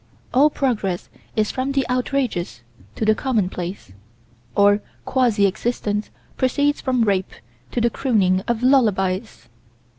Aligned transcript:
All 0.33 0.49
progress 0.49 1.09
is 1.35 1.51
from 1.51 1.73
the 1.73 1.87
outrageous 1.87 2.61
to 2.95 3.05
the 3.05 3.13
commonplace. 3.13 3.91
Or 4.55 4.81
quasi 5.05 5.45
existence 5.45 6.09
proceeds 6.37 6.81
from 6.81 7.03
rape 7.03 7.29
to 7.69 7.79
the 7.79 7.91
crooning 7.91 8.41
of 8.47 8.63
lullabies. 8.63 9.47